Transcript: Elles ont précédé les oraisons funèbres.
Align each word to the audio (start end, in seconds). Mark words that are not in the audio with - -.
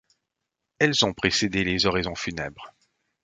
Elles 0.79 1.05
ont 1.05 1.13
précédé 1.13 1.63
les 1.63 1.85
oraisons 1.85 2.15
funèbres. 2.15 2.73